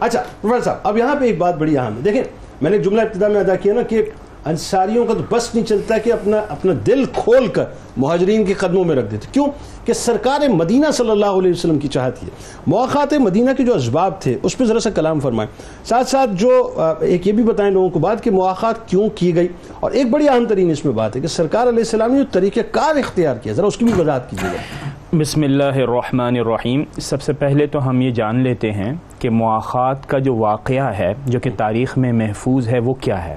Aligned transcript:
اچھا 0.00 0.22
پروفیسر 0.40 0.64
صاحب، 0.64 0.76
اب 0.82 0.98
یہاں 0.98 1.14
پہ 1.14 1.24
ایک 1.24 1.38
بات 1.38 1.56
بڑی 1.56 1.78
اہم 1.78 1.96
ہے۔ 1.96 2.00
دیکھیں، 2.04 2.22
میں 2.60 2.70
نے 2.70 2.78
جملہ 2.78 3.02
ابتدا 3.02 3.28
میں 3.28 3.40
ادا 3.40 3.54
کیا 3.54 3.74
نا 3.74 3.82
کہ 3.82 4.02
انصاریوں 4.44 5.06
کا 5.06 5.14
تو 5.14 5.36
بس 5.36 5.54
نہیں 5.54 5.66
چلتا 5.66 5.98
کہ 5.98 6.12
اپنا 6.12 6.36
اپنا 6.48 6.72
دل 6.86 7.04
کھول 7.04 7.46
کر 7.46 7.64
مہاجرین 7.96 8.44
کے 8.44 8.54
قدموں 8.54 8.84
میں 8.84 8.96
رکھ 8.96 9.10
دیتے۔ 9.10 9.26
کیوں؟ 9.32 9.46
کہ 9.84 9.92
سرکار 9.92 10.48
مدینہ 10.48 10.86
صلی 10.92 11.10
اللہ 11.10 11.26
علیہ 11.26 11.50
وسلم 11.50 11.78
کی 11.78 11.88
چاہت 11.88 12.22
ہے۔ 12.22 12.28
مواقعات 12.66 13.12
مدینہ 13.14 13.50
کے 13.56 13.62
جو 13.62 13.74
اسباب 13.74 14.20
تھے، 14.20 14.38
اس 14.42 14.58
پہ 14.58 14.64
ذرا 14.64 14.80
سا 14.80 14.90
کلام 14.90 15.20
فرمائیں۔ 15.20 15.50
ساتھ 15.84 16.10
ساتھ 16.10 16.30
جو 16.34 16.74
ایک 17.00 17.26
یہ 17.26 17.32
بھی 17.32 17.42
بتائیں 17.42 17.72
لوگوں 17.72 17.88
کو 17.88 17.98
بات 17.98 18.24
کہ 18.24 18.30
مواقعات 18.30 18.88
کیوں 18.88 19.08
کی 19.14 19.34
گئی؟ 19.34 19.48
اور 19.80 19.90
ایک 19.90 20.10
بڑی 20.10 20.28
اہم 20.28 20.44
ترین 20.44 20.70
اس 20.70 20.84
میں 20.84 20.92
بات 20.92 21.16
ہے 21.16 21.20
کہ 21.20 21.26
سرکار 21.26 21.68
علیہ 21.68 21.78
السلام 21.78 22.12
نے 22.12 22.18
جو 22.18 22.24
طریقہ 22.32 22.60
کار 22.70 22.96
اختیار 22.96 23.36
کیا۔ 23.36 23.52
ذرا 23.52 23.66
اس 23.66 23.76
کی 23.76 23.84
بھی 23.84 24.00
وضاحت 24.00 24.30
کیجیے۔ 24.30 24.50
گا 24.50 24.77
بسم 25.12 25.42
اللہ 25.42 25.76
الرحمن 25.76 26.36
الرحیم۔ 26.36 26.82
سب 27.00 27.22
سے 27.22 27.32
پہلے 27.32 27.66
تو 27.66 27.88
ہم 27.88 28.00
یہ 28.00 28.10
جان 28.10 28.36
لیتے 28.36 28.72
ہیں 28.72 28.92
کہ 29.18 29.30
مواقعات 29.30 30.08
کا 30.08 30.18
جو 30.18 30.34
واقعہ 30.34 30.90
ہے 30.98 31.14
جو 31.26 31.40
کہ 31.40 31.50
تاریخ 31.56 31.98
میں 31.98 32.12
محفوظ 32.12 32.68
ہے 32.68 32.78
وہ 32.78 32.94
کیا 32.94 33.24
ہے؟ 33.24 33.36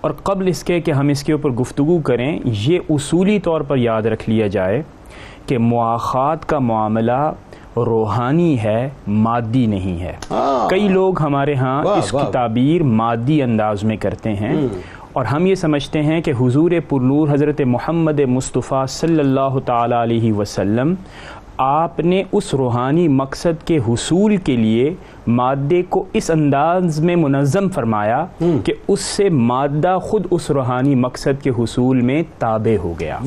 اور 0.00 0.10
قبل 0.10 0.48
اس 0.48 0.64
کے 0.64 0.80
کہ 0.80 0.90
ہم 0.90 1.08
اس 1.08 1.24
کے 1.24 1.32
اوپر 1.32 1.50
گفتگو 1.50 1.98
کریں 1.98 2.38
یہ 2.44 2.78
اصولی 2.90 3.38
طور 3.38 3.60
پر 3.60 3.76
یاد 3.76 4.02
رکھ 4.02 4.30
لیا 4.30 4.46
جائے 4.46 4.82
کہ 5.46 5.58
مواخات 5.58 6.48
کا 6.48 6.58
معاملہ 6.58 7.32
روحانی 7.76 8.58
ہے 8.58 8.88
مادی 9.08 9.66
نہیں 9.66 10.00
ہے۔ 10.00 10.16
کئی 10.70 10.88
لوگ 10.88 11.22
ہمارے 11.22 11.54
ہاں 11.54 11.84
اس 11.84 12.10
کی 12.10 12.32
تعبیر 12.32 12.82
مادی 12.82 13.42
انداز 13.42 13.84
میں 13.84 13.96
کرتے 13.96 14.34
ہیں۔ 14.34 14.54
اور 15.12 15.24
ہم 15.24 15.46
یہ 15.46 15.54
سمجھتے 15.54 16.02
ہیں 16.02 16.20
کہ 16.20 16.32
حضور 16.40 16.70
پرنور 16.88 17.28
حضرت 17.30 17.60
محمد 17.60 18.20
مصطفیٰ 18.20 18.86
صلی 18.86 19.18
اللہ 19.18 19.58
تعالیٰ 19.64 20.02
علیہ 20.02 20.32
وسلم 20.32 20.94
آپ 21.56 22.00
نے 22.00 22.22
اس 22.32 22.54
روحانی 22.54 23.08
مقصد 23.08 23.66
کے 23.66 23.78
حصول 23.88 24.36
کے 24.36 24.56
لیے 24.56 24.94
مادے 25.26 25.82
کو 25.88 26.04
اس 26.12 26.30
انداز 26.30 27.00
میں 27.00 27.16
منظم 27.16 27.68
فرمایا 27.68 28.26
کہ 28.64 28.72
اس 28.88 29.00
سے 29.00 29.28
مادہ 29.28 29.98
خود 30.02 30.26
اس 30.30 30.50
روحانی 30.50 30.94
مقصد 30.94 31.42
کے 31.42 31.50
حصول 31.58 32.00
میں 32.00 32.22
تابع 32.38 32.76
ہو 32.76 32.94
گیا۔ 33.00 33.18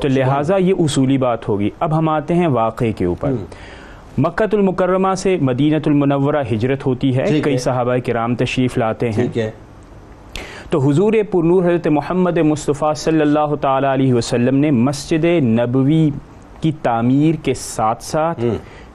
تو 0.00 0.08
لہٰذا 0.08 0.56
یہ 0.56 0.74
اصولی 0.78 1.18
بات 1.18 1.48
ہوگی۔ 1.48 1.70
اب 1.80 1.98
ہم 1.98 2.08
آتے 2.08 2.34
ہیں 2.34 2.46
واقعے 2.46 2.92
کے 2.92 3.04
اوپر۔ 3.04 3.30
مکہ 4.18 4.44
المکرمہ 4.52 5.14
سے 5.14 5.38
مدینہ 5.40 5.76
المنورہ 5.86 6.42
ہجرت 6.52 6.86
ہوتی 6.86 7.16
ہے۔ 7.16 7.24
کئی 7.40 7.58
صحابہ 7.58 7.96
کرام 8.06 8.34
تشریف 8.34 8.78
لاتے 8.78 9.10
ہیں۔ 9.10 9.28
تو 10.74 10.78
حضور 10.80 11.12
پر 11.30 11.44
نور 11.44 11.64
حضرت 11.64 11.86
محمد 11.86 12.38
مصطفیٰ 12.38 12.94
صلی 12.94 13.20
اللہ 13.20 13.54
تعالیٰ 13.60 13.92
علیہ 13.92 14.14
وسلم 14.14 14.56
نے 14.56 14.70
مسجد 14.70 15.24
نبوی 15.42 16.08
کی 16.60 16.72
تعمیر 16.82 17.34
کے 17.42 17.54
ساتھ 17.54 18.02
ساتھ 18.02 18.44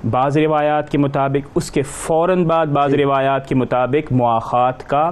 بعض 0.03 0.37
روایات 0.37 0.89
کے 0.89 0.97
مطابق 0.97 1.47
اس 1.55 1.71
کے 1.71 1.81
فوراً 1.81 2.43
بعد 2.43 2.65
بعض 2.65 2.93
روایات 2.93 3.47
کے 3.49 3.55
مطابق 3.55 4.11
مواخات 4.11 4.87
کا 4.89 5.09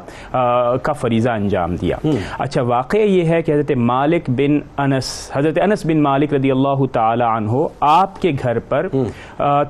کا 0.83 0.93
فریضہ 0.93 1.29
انجام 1.29 1.75
دیا۔ 1.75 1.97
اچھا 2.39 2.61
واقعہ 2.61 2.99
یہ 2.99 3.25
ہے 3.25 3.41
کہ 3.41 3.51
حضرت 3.51 3.71
مالک 3.77 4.29
بن 4.29 4.59
انس 4.77 5.09
حضرت 5.33 5.59
انس 5.63 5.85
بن 5.85 6.01
مالک 6.03 6.33
رضی 6.33 6.51
اللہ 6.51 6.85
تعالی 6.91 7.23
عنہ 7.23 7.65
آپ 7.79 8.21
کے 8.21 8.31
گھر 8.43 8.59
پر 8.59 8.87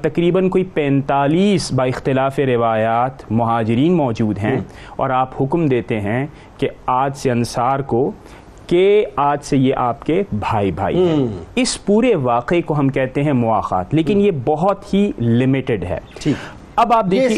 تقریباً 0.02 0.50
کوئی 0.50 0.64
پینتالیس 0.64 1.72
با 1.74 1.84
اختلاف 1.84 2.40
روایات 2.40 3.32
مہاجرین 3.32 3.94
موجود 3.94 4.38
ہیں 4.38 4.60
اور 4.96 5.10
آپ 5.10 5.42
حکم 5.42 5.66
دیتے 5.68 6.00
ہیں 6.00 6.26
کہ 6.58 6.70
آج 6.86 7.16
سے 7.16 7.32
انصار 7.32 7.80
کو 7.80 8.12
کہ 8.68 9.06
آج 9.16 9.38
سے 9.44 9.58
یہ 9.58 9.74
آپ 9.76 10.06
کے 10.06 10.24
بھائی 10.32 10.72
بھائی 10.72 11.08
ہیں۔ 11.08 11.28
اس 11.56 11.86
پورے 11.86 12.16
واقعے 12.16 12.62
کو 12.62 12.80
ہم 12.80 12.90
کہتے 12.90 13.24
ہیں 13.24 13.34
مواقعات 13.34 13.94
لیکن 13.94 14.22
یہ 14.22 14.32
بہت 14.46 14.94
ہی 14.94 15.12
لمیٹڈ 15.20 15.84
ہے۔ 15.84 16.00
اب 16.76 16.94
آپ 16.94 17.06
دیکھیں 17.12 17.30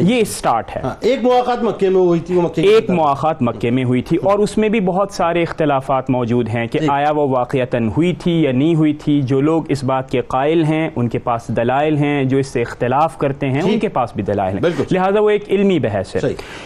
یہ 0.00 0.24
سٹارٹ 0.24 0.76
ہے۔ 0.76 0.80
ہاں، 0.84 0.94
ایک 1.00 1.24
مواقع 1.24 1.50
مکے 1.62 1.88
میں 1.88 2.00
ہوئی 2.00 2.20
تھی 2.20 2.34
ایک 2.62 2.90
مواقع 2.90 3.26
مکے 3.40 3.70
میں 3.70 3.84
ہوئی 3.84 4.02
تھی 4.02 4.16
اور 4.16 4.38
اس 4.38 4.58
میں 4.58 4.68
بھی 4.68 4.80
بہت 4.80 5.12
سارے 5.12 5.42
اختلافات 5.42 6.10
موجود 6.10 6.48
ہیں 6.48 6.66
کہ 6.66 6.78
آیا 6.88 7.10
وہ 7.10 7.28
واقعتاً 7.28 7.88
ہوئی 7.88 8.12
تھی 8.14 8.42
یا 8.42 8.52
نہیں 8.52 8.74
ہوئی 8.74 8.92
تھی۔ 8.92 9.22
جو 9.22 9.40
لوگ 9.40 9.62
اس 9.68 9.84
بات 9.84 10.10
کے 10.10 10.20
قائل 10.20 10.64
ہیں 10.64 10.90
ان 10.96 11.08
کے 11.08 11.18
پاس 11.18 11.48
دلائل 11.48 11.96
ہیں 11.96 12.24
جو 12.24 12.38
اس 12.38 12.46
سے 12.46 12.60
اختلاف 12.60 13.18
کرتے 13.18 13.50
ہیں 13.50 13.62
ان 13.62 13.78
کے 13.78 13.88
پاس 13.88 14.12
بھی 14.14 14.22
دلائل 14.22 14.54
ہیں۔ 14.54 14.62
لہٰذا 14.90 15.20
وہ 15.20 15.30
ایک 15.30 15.44
علمی 15.48 15.78
بحث 15.78 16.16
ہے۔ 16.16 16.20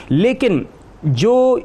لیکن 0.09 0.63
جو 1.03 1.59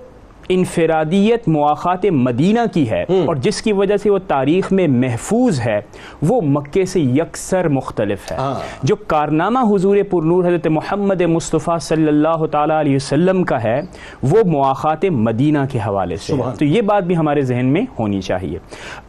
انفرادیت 0.50 1.48
مواقعات 1.48 2.06
مدینہ 2.06 2.60
کی 2.74 2.90
ہے 2.90 3.04
اور 3.04 3.36
جس 3.36 3.62
کی 3.62 3.74
وجہ 3.74 3.98
سے 3.98 4.10
وہ 4.10 4.18
تاریخ 4.28 4.72
میں 4.72 4.88
محفوظ 4.88 5.60
ہے 5.60 5.82
وہ 6.22 6.42
مکے 6.42 6.86
سے 6.86 7.00
یکسر 7.00 7.68
مختلف 7.68 8.32
ہے. 8.32 8.38
ہاں۔ 8.38 8.56
جو 8.84 8.96
کارنامہ 8.96 9.60
حضور 9.60 9.98
پرنور 10.10 10.46
حضرت 10.46 10.68
محمد 10.68 11.22
مصطفیٰ 11.22 11.80
صلی 11.80 12.08
اللہ 12.08 12.46
تعالیٰ 12.46 12.80
علیہ 12.80 12.96
وسلم 12.96 13.44
کا 13.44 13.64
ہے 13.64 13.82
وہ 14.24 14.44
مواقعات 14.46 15.06
مدینہ 15.06 15.60
کے 15.72 15.80
حوالے 15.80 16.16
سے 16.16 16.34
تو 16.60 16.66
یہ 16.66 16.82
بات 16.82 17.04
بھی 17.04 17.18
ہمارے 17.18 17.42
ذہن 17.42 17.66
میں 17.66 17.82
ہونی 18.00 18.22
چاہیے. 18.22 18.60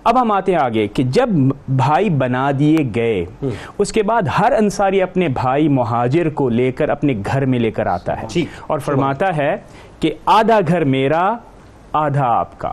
اب 0.05 0.21
ہم 0.21 0.33
آتے 0.33 0.53
ہیں 0.53 0.59
آگے 0.59 0.87
کہ 0.87 1.03
جب 1.03 1.29
بھائی 1.69 2.11
بنا 2.11 2.51
دیے 2.59 2.91
گئے 2.95 3.25
اس 3.79 3.93
کے 3.93 4.03
بعد 4.03 4.23
ہر 4.39 4.53
انصاری 4.53 5.03
اپنے 5.03 5.29
بھائی 5.29 5.69
مہاجر 5.69 6.29
کو 6.29 6.49
لے 6.49 6.73
کر 6.73 6.89
اپنے 6.89 7.15
گھر 7.27 7.45
میں 7.45 7.59
لے 7.59 7.71
کر 7.71 7.87
آتا 7.87 8.23
ہے. 8.23 8.27
جی۔ 8.31 8.45
اور 8.67 8.79
فرماتا 8.79 9.37
ہے 9.37 9.57
کہ 10.03 10.13
آدھا 10.27 10.61
گھر 10.69 10.85
میرا 10.85 11.37
آدھا 11.93 12.27
آپ 12.27 12.59
کا۔ 12.59 12.73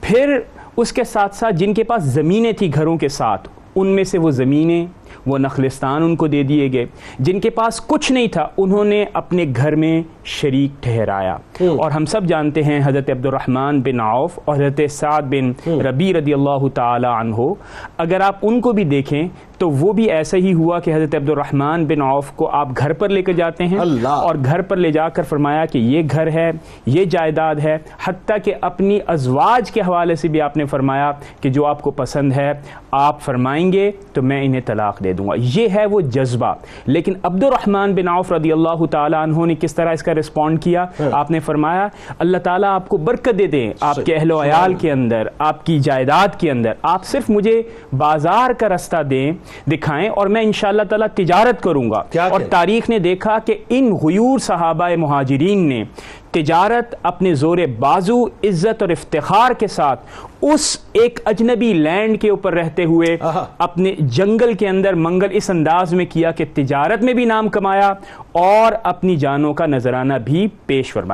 پھر 0.00 0.38
اس 0.76 0.92
کے 0.92 1.04
ساتھ 1.04 1.34
ساتھ 1.34 1.54
جن 1.54 1.74
کے 1.74 1.84
پاس 1.84 2.02
زمینیں 2.02 2.52
تھی 2.52 2.74
گھروں 2.74 2.96
کے 2.96 3.08
ساتھ 3.08 3.48
ان 3.74 3.86
میں 3.86 4.04
سے 4.04 4.18
وہ 4.18 4.30
زمینیں 4.30 4.86
وہ 5.26 5.38
نخلستان 5.38 6.02
ان 6.02 6.16
کو 6.16 6.26
دے 6.26 6.42
دیے 6.42 6.72
گئے۔ 6.72 6.86
جن 7.18 7.40
کے 7.40 7.50
پاس 7.50 7.80
کچھ 7.80 8.12
نہیں 8.12 8.26
تھا 8.26 8.48
انہوں 8.56 8.84
نے 8.84 9.04
اپنے 9.12 9.44
گھر 9.56 9.74
میں 9.74 10.02
شریک 10.24 10.82
ٹھہرایا۔ 10.82 11.36
اور 11.76 11.90
ہم 11.90 12.04
سب 12.04 12.24
جانتے 12.24 12.62
ہیں 12.62 12.80
حضرت 12.84 13.10
عبد 13.10 13.26
الرحمن 13.26 13.80
بن 13.80 14.00
عوف 14.00 14.38
اور 14.44 14.54
حضرت 14.54 14.80
سعد 14.90 15.22
بن 15.22 15.70
ربی 15.80 16.14
رضی 16.14 16.34
اللہ 16.34 16.68
تعالی 16.74 17.06
عنہ۔ 17.06 17.52
اگر 17.98 18.20
آپ 18.20 18.36
ان 18.42 18.60
کو 18.60 18.72
بھی 18.72 18.84
دیکھیں 18.84 19.28
تو 19.64 19.70
وہ 19.70 19.92
بھی 19.92 20.10
ایسا 20.10 20.36
ہی 20.36 20.52
ہوا 20.54 20.78
کہ 20.78 20.94
حضرت 20.94 21.14
عبد 21.14 21.30
الرحمن 21.30 21.84
بن 21.84 22.02
عوف 22.02 22.30
کو 22.30 22.48
آپ 22.52 22.68
گھر 22.78 22.92
پر 22.92 23.08
لے 23.08 23.22
کر 23.22 23.32
جاتے 23.32 23.66
ہیں 23.66 23.78
اور 24.04 24.34
گھر 24.44 24.62
پر 24.62 24.76
لے 24.76 24.90
جا 24.90 25.08
کر 25.08 25.22
فرمایا 25.22 25.64
کہ 25.64 25.78
یہ 25.78 26.02
گھر 26.10 26.26
ہے 26.32 26.50
یہ 26.86 27.04
جائیداد 27.04 27.54
ہے 27.54 27.78
حتیٰ 28.06 28.36
کہ 28.44 28.54
اپنی 28.60 28.98
ازواج 29.06 29.70
کے 29.70 29.80
حوالے 29.80 30.14
سے 30.14 30.28
بھی 30.28 30.40
آپ 30.40 30.56
نے 30.56 30.64
فرمایا 30.64 31.12
کہ 31.40 31.50
جو 31.50 31.66
آپ 31.66 31.82
کو 31.82 31.90
پسند 31.90 32.32
ہے 32.32 32.52
آپ 32.90 33.20
فرمائیں 33.20 33.72
گے 33.72 33.90
تو 34.12 34.22
میں 34.22 34.44
انہیں 34.44 34.60
طلاق 34.66 35.04
دے 35.04 35.12
دوں 35.12 35.28
گا۔ 35.28 35.32
یہ 35.38 35.68
ہے 35.74 35.86
وہ 35.86 36.00
جذبہ۔ 36.00 36.54
لیکن 36.86 37.12
عبد 37.22 37.44
الرحمن 37.44 37.94
بن 37.94 38.08
عوف 38.08 38.32
رضی 38.32 38.52
اللہ 38.52 38.84
تعالیٰ 38.86 39.22
عنہ 39.22 39.46
نے 39.46 39.54
کس 39.54 39.74
طرح 39.74 39.92
اس 39.92 40.02
کا 40.02 40.14
رسپونڈ 40.14 40.62
کیا؟ 40.62 40.84
ہاں۔ 41.00 41.08
آپ 41.12 41.30
نے 41.30 41.40
فرمایا 41.40 41.88
اللہ 42.18 42.38
تعالیٰ 42.38 42.68
آپ 42.68 42.88
کو 42.88 42.96
برکت 42.96 43.38
دے 43.38 43.46
دیں 43.46 43.72
آپ 43.80 43.96
کے 44.04 44.14
اہل 44.14 44.32
و 44.32 44.42
عیال 44.42 44.74
کے 44.74 44.92
اندر 44.92 45.22
آپ 45.38 45.66
کی 45.66 45.78
جائیداد 45.78 46.28
کے 46.38 46.50
اندر۔ 46.50 46.72
آپ 46.82 47.04
صرف 47.04 47.30
مجھے 47.30 47.62
بازار 47.98 48.52
کا 48.52 48.68
رستہ 48.68 49.02
دیں 49.02 49.32
دکھائیں 49.72 50.08
اور 50.08 50.26
میں 50.26 50.42
انشاءاللہ 50.42 50.82
تعالی 50.82 51.24
تجارت 51.24 51.62
کروں 51.62 51.90
گا۔ 51.90 52.02
اور 52.32 52.40
تاریخ 52.50 52.90
نے 52.90 52.98
دیکھا 52.98 53.38
کہ 53.38 53.54
ان 53.68 53.92
غیور 53.92 54.38
صحابہ 54.38 54.88
مہاجرین 54.96 55.58
نے 55.58 55.84
تجارت 56.30 56.94
اپنے 57.02 57.34
زور 57.34 57.58
بازو 57.78 58.26
عزت 58.26 58.82
اور 58.82 58.90
افتخار 58.90 59.52
کے 59.52 59.66
ساتھ 59.66 60.00
اس 60.42 60.78
ایک 60.92 61.20
اجنبی 61.24 61.72
لینڈ 61.72 62.20
کے 62.20 62.30
اوپر 62.30 62.54
رہتے 62.54 62.84
ہوئے 62.84 63.16
اپنے 63.58 63.94
جنگل 63.98 64.54
کے 64.54 64.68
اندر 64.68 64.94
منگل 64.94 65.28
اس 65.30 65.50
انداز 65.50 65.94
میں 65.94 66.06
کیا 66.06 66.30
کہ 66.30 66.44
تجارت 66.54 67.02
میں 67.02 67.14
بھی 67.14 67.24
نام 67.24 67.48
کمایا 67.48 67.92
اور 68.32 68.72
اپنی 68.82 69.16
جانوں 69.16 69.54
کا 69.54 69.66
نذرانہ 69.66 70.14
بھی 70.24 70.48
پیش 70.66 70.92
فرمایا۔ 70.92 71.02